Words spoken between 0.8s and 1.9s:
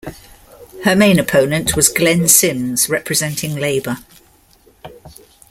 Her main opponent was